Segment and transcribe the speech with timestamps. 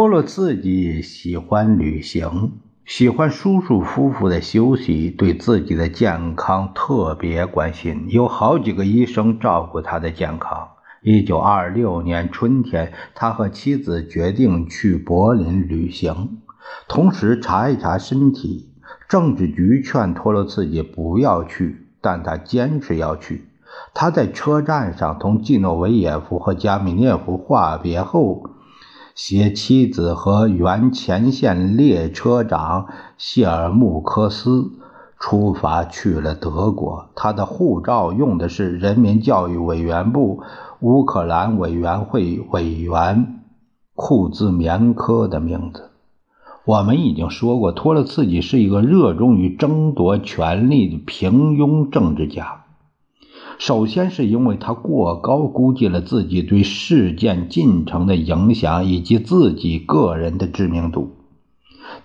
[0.00, 2.52] 托洛茨基喜欢旅行，
[2.86, 10.68] 喜欢舒舒服服的休息，对自己的健康特别关心，有好几个医生照顾他的健康。
[11.02, 16.38] 一九二六年春天，他和妻子决定去柏林旅行，
[16.88, 18.70] 同时查一查身体。
[19.06, 23.44] 政治局劝托洛茨基不要去，但他坚持要去。
[23.92, 28.48] 他在车站上同季诺维耶夫和加米涅夫话别后，
[29.14, 32.86] 携妻子和原前线列车长
[33.18, 34.70] 谢尔穆科斯
[35.18, 37.10] 出发去了德国。
[37.14, 40.42] 他的护照用的是人民教育委员部。
[40.80, 43.42] 乌克兰委员会委员
[43.94, 45.90] 库兹棉科的名字。
[46.64, 52.64] 我们已经说过，托洛茨基是一个热衷于争夺权力的平庸政治家。
[53.60, 61.10] 首先是因为他过高估计了自己对事件进程的影响以及自己个人的知名度。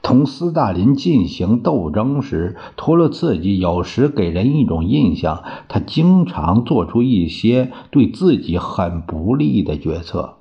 [0.02, 10.34] 同斯大林进行斗争时，托洛茨基有时给人一种印象：他经常做出一些对自己很不利的决策，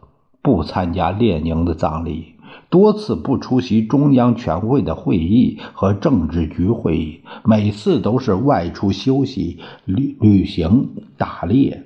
[0.43, 2.34] 不参加列宁的葬礼，
[2.71, 11.85] 多次不出席中央全会的会议和政治局会议，每次都是外出休息、旅旅行、打猎，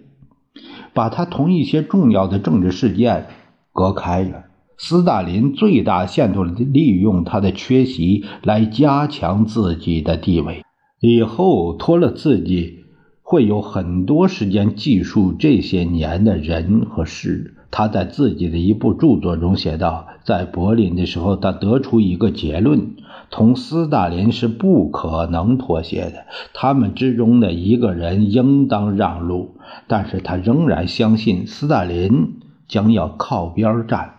[0.94, 3.26] 把他同一些重要的政治事件
[3.72, 4.44] 隔开了。
[4.78, 10.62] 斯大林最大限度地利用他的缺席来加强自己的地位。
[11.00, 12.84] 以后托洛茨基
[13.22, 17.56] 会有很多时间记述这些年的人和事。
[17.70, 22.96] 他在自己的一部著作中写道：“在柏林的时候，他得出一个结论：
[23.30, 26.24] 同斯大林是不可能妥协的。
[26.54, 29.56] 他们之中的一个人应当让路，
[29.86, 34.14] 但是他仍然相信斯大林将要靠边站。”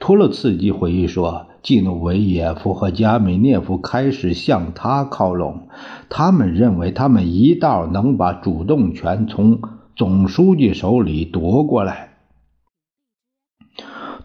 [0.00, 5.68] 托洛茨基回忆说：“季诺维耶夫和加米涅夫开始向他靠拢，
[6.08, 9.60] 他们认为他们一道能把主动权从
[9.94, 12.08] 总书记手里夺过来。”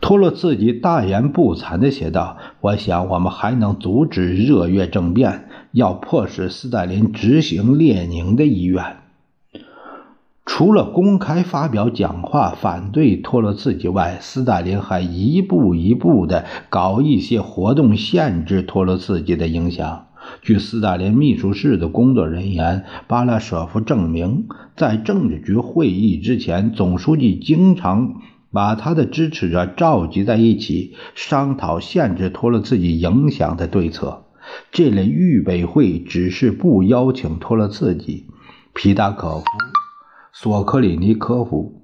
[0.08, 9.00] 托洛茨基大言不惭地写道：“我想我们还能阻止热月政变，要迫使斯大林执行列宁的意愿。”
[10.48, 20.06] 除了公开发表讲话反对托洛茨基外，斯大林还一步一步地搞一些活动，限制托洛茨基的影响。
[20.42, 24.46] 据斯大林秘书室的工作人员巴拉舍夫证明，
[24.78, 28.22] 在政治局会议之前，总书记经常
[28.58, 34.24] 把他的支持者召集在一起，商讨限制托洛茨基影响的对策。
[34.72, 38.26] 这类预备会只是不邀请托洛茨基、
[38.74, 39.46] 皮达可夫。
[40.34, 41.84] 索克里尼科夫、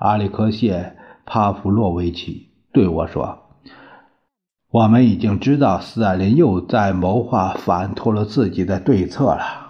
[0.00, 0.74] 阿里克谢·
[1.24, 3.38] 帕夫洛维奇对我说
[4.70, 9.60] ：“我们已经知道斯大林又在谋划反托洛茨基的对策了。”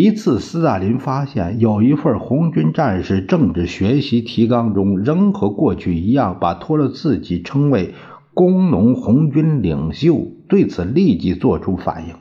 [0.00, 7.94] 一次，斯大林发现有一份红军战士政治学习提纲中仍和过去一样把托洛茨基称为
[8.32, 12.14] 工农红军领袖，对此立即作出反应。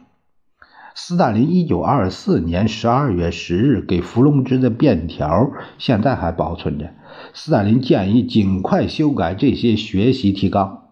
[0.96, 6.90] 斯大林一九二四年十二月十日给伏龙芝的便条现在还保存着。
[7.36, 10.86] 斯大林建议尽快修改这些学习提纲。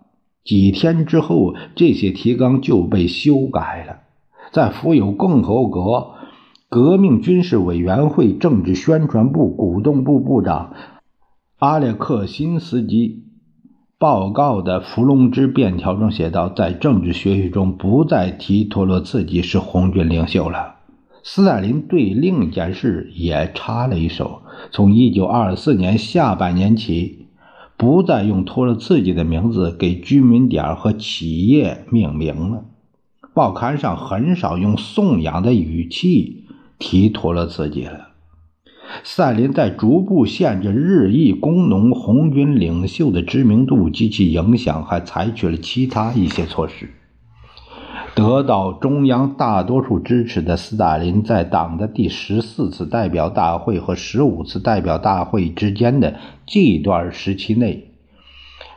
[0.44, 4.02] 几天之后，这些提纲就被修改了。
[4.52, 6.15] 在附有共和国
[6.68, 10.74] 革命军事委员会政治宣传部鼓动部部长
[11.60, 13.24] 阿列克辛斯基。
[13.98, 20.76] 报告的伏龙芝便条中写道：“在政治学习中不再提托洛茨基是红军领袖了。”
[21.24, 24.42] 斯大林对另一件事也插了一手：
[24.72, 27.28] 从1924年下半年起，
[27.78, 32.66] 不再用托洛茨基的名字给居民点和企业命名了。
[33.34, 36.44] 报刊上很少用颂扬的语气
[36.80, 38.10] 提托洛茨基了。
[39.04, 46.89] 斯大林在逐步限制日益工农红军领袖的知名度及其影响，还采取了其他一些措施。
[48.13, 57.94] 得到中央大多数支持的斯大林，在党的第十四次代表大会和十五次代表大会之间的这段时期内，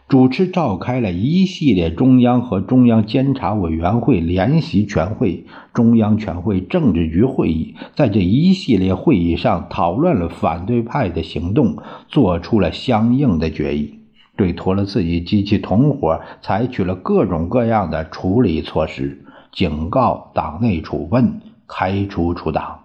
[0.09, 5.45] 主持召开了一系列中央和中央监察委员会联席全会、
[5.75, 11.77] 中央全会政治局会议，在这一系列会议上讨论了反对派的行动，
[12.09, 13.99] 做出了相应的决议。
[14.35, 22.79] 对托洛茨基及其同伙采取了各种各样的处理措施，警告、党内处分、开除出党。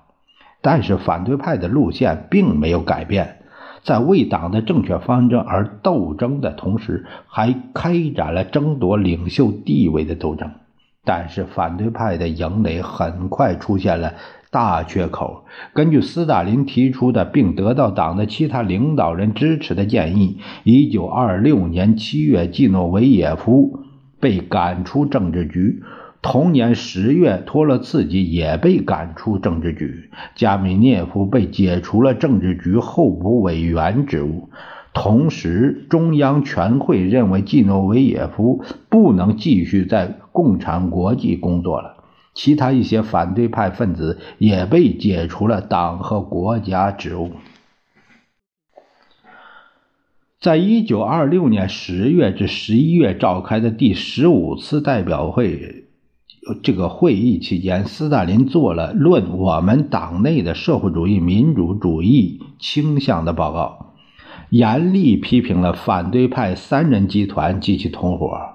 [0.60, 3.38] 但是反对派的路线并没有改变，
[3.84, 10.50] 在为党的正确方针而斗争的同时，还开展了争夺领袖地位的斗争。
[11.06, 14.14] 但是反对派的营垒很快出现了。
[14.50, 15.46] 大缺口。
[15.74, 23.80] 根据斯大林提出的，并得到党的其他领导人支持的建议，一九二六年七月，季诺维也夫
[24.20, 25.82] 被赶出政治局；
[26.24, 34.50] 同年十月，托洛茨基也被赶出政治局，加米涅夫被解除了政治局候补委员职务。
[34.94, 41.98] 同时，中央全会认为季诺维也夫不能继续在共产国际工作了。
[42.34, 47.32] 其他一些反对派分子也被解除了党和国家职务。
[50.40, 55.83] 在一九二六年十月至十一月召开的第十五次代表会
[56.62, 63.94] 这个会议期间，斯大林做了论我们党内的社会主义民主主义倾向的报告，
[64.50, 68.53] 严厉批评了反对派三人集团及其同伙。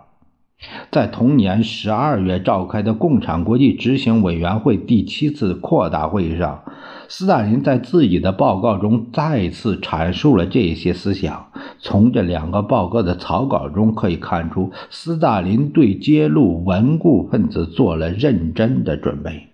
[0.90, 6.62] 在同年十二月召开的共产国际执行委员会第七次扩大会议上，
[7.08, 11.46] 斯大林在自己的报告中再次阐述了这些思想。
[11.78, 19.48] 从这两个报告的草稿中可以看出，斯大林对揭露顽固分子做了认真的准备，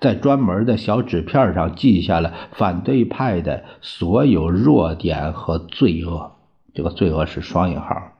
[0.00, 6.32] 在专门的小纸片上记下了反对派的所有弱点和罪恶。
[6.74, 8.15] 这个罪恶是双引号。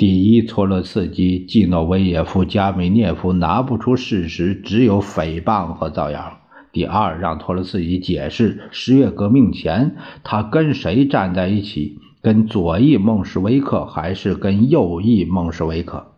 [0.00, 6.38] 第一，托洛茨基、季诺维也夫、加米涅夫拿不出事实，只有诽谤和造谣。
[6.72, 16.12] 第二，让托洛茨基解释十月革命前他跟谁站在一起，跟左翼孟什维克还是跟右翼孟什维克。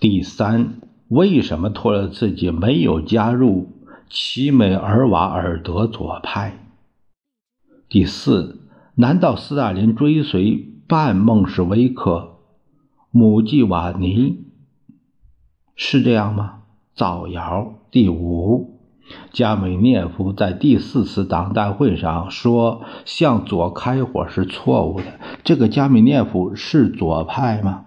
[0.00, 3.68] 第三，为什么托洛茨基没有加入
[4.10, 6.58] 齐美尔瓦尔德左派？
[7.88, 8.62] 第四，
[8.96, 12.30] 难道斯大林追随半孟什维克？
[13.14, 14.46] 姆季瓦尼
[15.76, 16.60] 是这样吗？
[16.94, 17.74] 造谣。
[17.90, 18.78] 第五，
[19.34, 25.04] 加美涅夫在第四次党代会上说向左开火是错误的。
[25.44, 27.84] 这个加米涅夫是左派吗？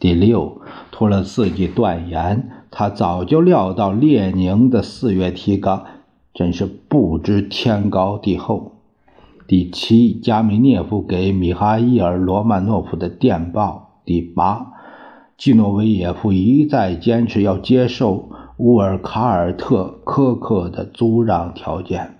[0.00, 0.60] 第六，
[0.90, 5.84] 托洛茨基断言他早就料到列宁的四月提纲，
[6.34, 8.72] 真是不知天高地厚。
[9.46, 13.83] 第七，加米涅夫给米哈伊尔·罗曼诺夫的电报。
[14.04, 14.72] 第八，
[15.36, 22.18] 季诺维也夫一再坚持要接受乌尔卡尔特苛刻的租让条件。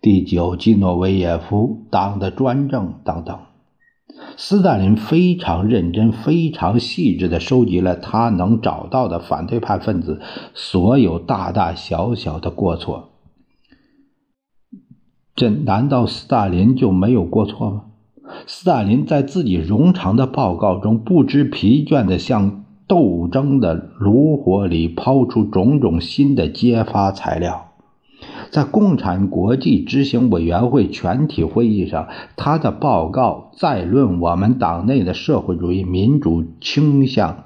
[0.00, 3.38] 第九，季诺维也夫党的专政等等。
[4.36, 10.20] 斯大林非常认真、非常细致地收集了他能找到的反对派分子
[10.54, 13.10] 所有大大小小的过错。
[15.34, 17.84] 这难道斯大林就没有过错吗？
[18.46, 27.66] 斯大林在自己冗长的报告中不知疲倦地向斗争的炉火里抛出种种新的揭发材料。
[28.50, 37.44] 在共产国际执行委员会全体会议上，他的报告再论我们党内的社会主义民主倾向，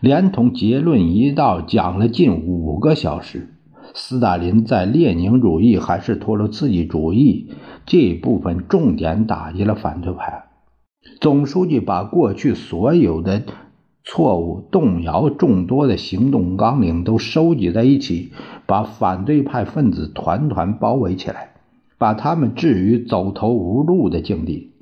[0.00, 3.54] 连同结论一道讲了近五个小时。
[3.94, 7.52] 斯大林在列宁主义还是托洛茨基主义？
[7.86, 10.44] 这一部分重点打击了反对派。
[11.20, 13.42] 总书记把过去所有的
[14.04, 18.32] 错误、动摇众多的行动纲领都收集在一起，
[18.66, 21.54] 把反对派分子团团包围起来，
[21.98, 24.72] 把他们置于走投无路的境地。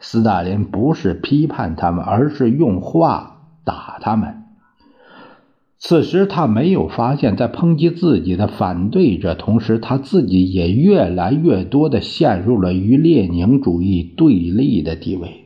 [0.00, 4.43] 斯大林不是批判他们，而是用话打他们。
[5.86, 15.44] 此时，他没有发现，在抨击自己的反对者同时，他自己也越来越多地陷入了与列宁主义对立的地位。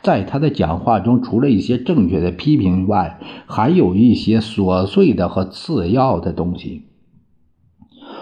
[0.00, 6.82] 在他的讲话中，除了一些正确的批评外，还有一些琐碎的和次要的东西。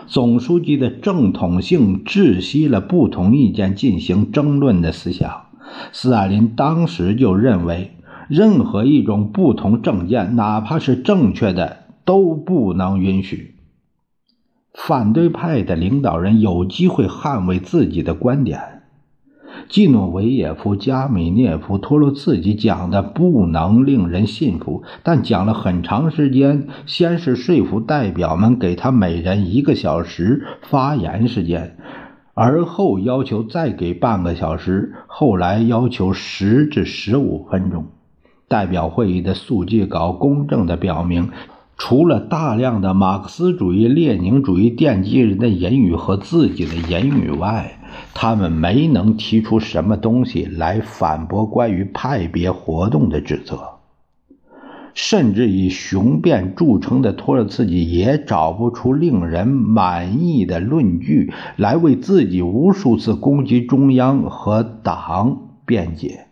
[0.06, 5.48] 总书记的正统性窒息了不同意见进行争论的思想。
[5.92, 7.90] 斯大林当时就认为。
[8.30, 13.56] 任何一种不同政见，哪怕是正确的，都不能允许。
[14.72, 18.60] 反对派的领导人有机会捍卫自己的观点。
[19.68, 26.68] 季诺维耶夫、加米涅夫、托洛茨基讲的不能令人信服，但讲了很长时间。
[26.86, 31.76] 先是说服代表们给他每人一个小时发言时间，
[32.34, 37.86] 而后要求再给半个小时，后来要求十至十五分钟。
[38.50, 41.30] 代表会议的速记稿公正地表明。
[41.78, 47.78] 除了大量的马克思主义、列宁主义奠基人的言语和自己的言语外，
[48.12, 53.78] 他们没能提出什么东西来反驳关于派别活动的指责。
[54.94, 66.26] 甚至以雄辩著称的托洛茨基也找不出令人满意的论据来为自己无数次攻击中央和党辩解。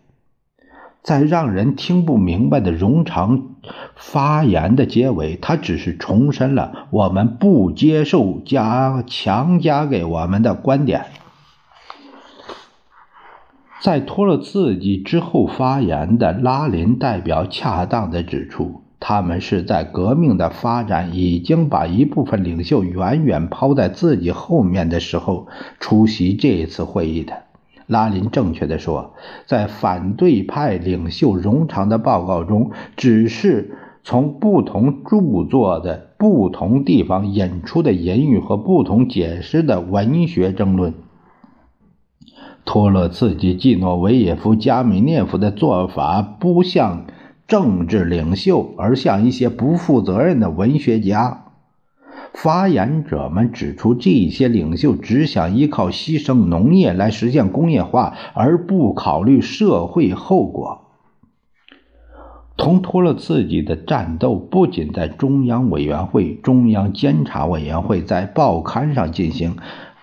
[1.01, 3.55] 在让人听不明白的冗长
[3.95, 11.05] 发言的结尾，他只是重申了我们不接受加强加给我们的观点。
[13.81, 25.47] 在脱了自己之后发言的拉林代表恰当地指出，他们是在革命的发展已经把一部分领袖远远抛在自己后面的时候
[25.79, 27.48] 出席这一次会议的。
[27.89, 29.15] 拉林正确的说，
[29.47, 40.93] 在反对派领袖冗长的报告中，只是从不同著作的不同地方引出的隐喻和不同解释的文学争论。
[42.63, 47.07] 托洛茨基、季诺维耶夫、加米涅夫的做法不像
[47.47, 51.45] 政治领袖，而像一些不负责任的文学家。
[52.33, 60.85] 发言者们指出，这些领袖只想依靠牺牲农业来实现工业化，而不考虑社会后果。
[62.55, 69.55] 同托洛茨基的战斗不仅在中央委员会、中央监察委员会、在报刊上进行，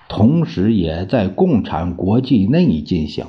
[0.09, 3.27] 同时也在共产国际内进行。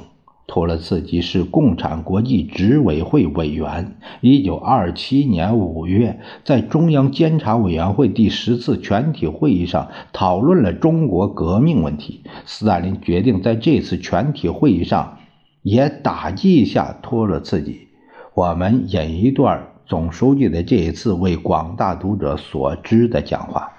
[0.48, 3.98] 托洛茨基是共产国际执委会委员。
[4.22, 12.24] 一九二七年五月，在中央监察委员会第十次全体会议上讨论了中国革命问题。
[12.46, 15.18] 斯大林决定在这次全体会议上
[15.64, 17.90] 也打击一下托洛茨基。
[18.34, 23.74] 我们引一段总书记的这一次为广大读者所知的讲话。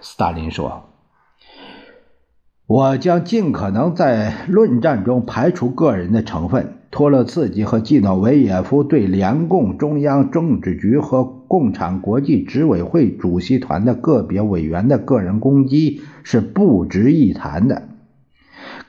[0.00, 0.91] 斯大林说。
[2.72, 6.78] 我将尽可能在论战中排除个人的成分。
[6.90, 17.82] 托洛茨基和季诺维也夫对联共中央政治局和共产国际执委会主席团的个别委员的个人攻击是不值一谈的。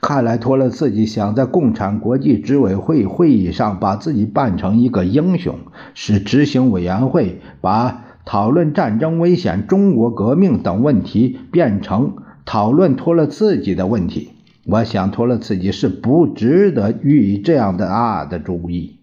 [0.00, 5.56] 看来托洛茨基想在共产国际执委会会议上把自己扮成一个英雄，
[5.92, 12.14] 使执行委员会把讨论战争危险、中国革命等问题变成。
[12.44, 14.30] 讨论托洛茨基的问题，
[14.66, 19.00] 我想托洛茨基是不值得予以这样的啊的注意。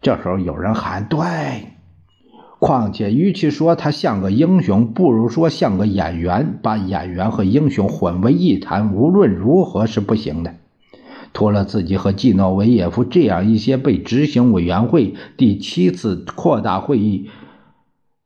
[0.00, 1.18] 这时候有人喊：“对！”
[2.58, 6.58] 况且，与其说他像个英雄，不如说像个演员。
[6.62, 10.54] 把演员和英雄混为一谈，无论如何是不行的。
[11.32, 17.28] 托洛茨基和季诺维耶夫这样一些被执行委员会第七次扩大会议。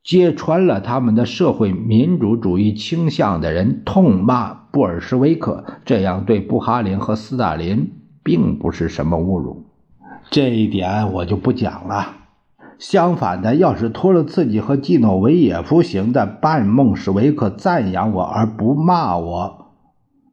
[0.03, 7.91] 揭穿了他们的社会民主主义倾向的人痛骂布尔什维克，这样对布哈林和斯大林
[8.23, 9.65] 并不是什么侮辱。
[10.29, 12.15] 这一点我就不讲了。
[12.79, 19.73] 相反的，要是托洛茨基和季诺维也夫行的半孟什维克赞扬我而不骂我，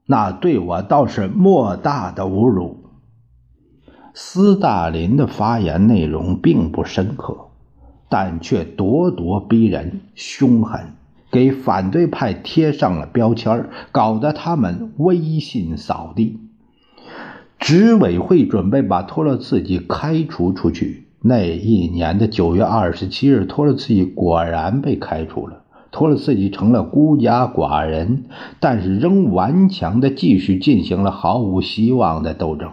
[0.07, 2.85] 那对我倒是莫大的侮辱。
[4.15, 7.48] 斯大林的发言内容并不深刻。
[8.09, 10.95] 但却咄咄逼人、凶狠，
[11.31, 16.39] 给反对派贴上了标签搞得他们威信扫地。
[17.59, 21.05] 执委会准备把托洛茨基开除出去。
[21.21, 25.63] 那一年的九月二十七日，托洛茨基果然被开除了。
[25.91, 28.25] 托洛茨基成了孤家寡人，
[28.61, 32.71] 但是仍顽强地继续进行了毫无希望的斗争。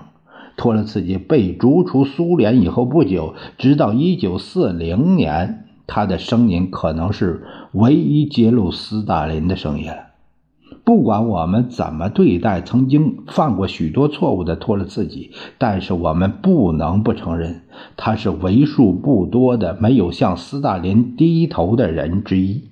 [0.57, 7.43] 托洛茨基被逐出苏联以后不久，直到1940年，他的声音可能是
[7.73, 9.97] 唯一揭露斯大林的声音了。
[10.83, 17.61] 不管我们怎么对待曾经犯过许多错误的托洛茨基，但是我们不能不承认，
[17.97, 22.65] 他是为数不多的没有向斯大林低头的人之一。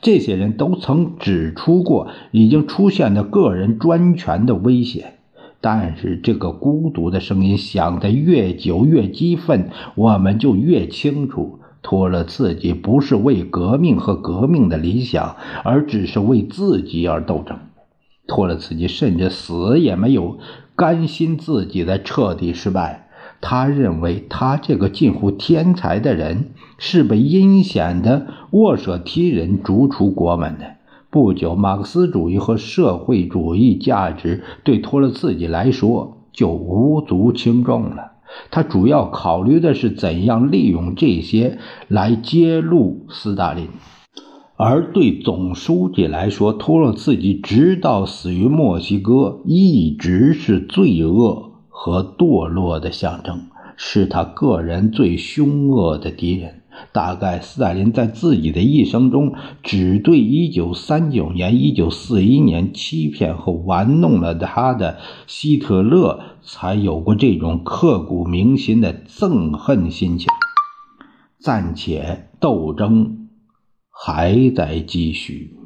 [0.00, 5.18] 这些人都曾指出过已经出现的个人专权的危险。
[5.60, 17.58] 但是这个孤独的声音响得越久越激愤，我们就越清楚托勒茨基不是为革命和革命的理想，而只是为自己而斗争。
[18.26, 20.38] 托勒茨基甚至死也没有
[20.76, 23.08] 甘心自己的彻底失败。
[23.42, 30.76] 他认为，他这个近乎天才的人是被阴险的沃舍提人逐出国门的。
[31.10, 38.12] 不久，马克思主义和社会主义价值对托洛茨基来说就无足轻重了。
[38.52, 43.66] 他主要考虑的是怎样利用这些来揭露斯大林，
[44.56, 56.59] 而对总书记来说，托洛茨基直到死于墨西哥，一直是罪恶和堕落的象征，是他个人最凶恶的敌人。
[56.92, 70.28] 大概斯大林在自己的一生中，只对1939年、1941年欺骗和玩弄了他的希特勒，才有过这种刻骨铭心的憎恨心情。
[71.38, 73.28] 暂且斗争
[73.90, 75.59] 还在继续。